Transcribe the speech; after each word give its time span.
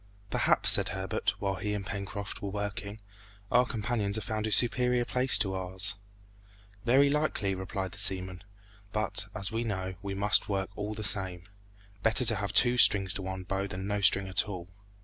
"Perhaps," 0.31 0.71
said 0.71 0.89
Herbert, 0.89 1.35
while 1.39 1.57
he 1.57 1.75
and 1.75 1.85
Pencroft 1.85 2.41
were 2.41 2.49
working, 2.49 2.99
"our 3.51 3.67
companions 3.67 4.15
have 4.15 4.25
found 4.25 4.47
a 4.47 4.51
superior 4.51 5.05
place 5.05 5.37
to 5.37 5.53
ours." 5.53 5.93
"Very 6.83 7.07
likely," 7.07 7.53
replied 7.53 7.91
the 7.91 7.99
seaman; 7.99 8.43
"but, 8.91 9.27
as 9.35 9.51
we 9.51 9.61
don't 9.61 9.67
know, 9.69 9.95
we 10.01 10.15
must 10.15 10.49
work 10.49 10.71
all 10.75 10.95
the 10.95 11.03
same. 11.03 11.43
Better 12.01 12.25
to 12.25 12.35
have 12.37 12.51
two 12.51 12.79
strings 12.79 13.13
to 13.13 13.21
one's 13.21 13.43
bow 13.45 13.67
than 13.67 13.85
no 13.85 14.01
string 14.01 14.27
at 14.27 14.49
all!" 14.49 14.69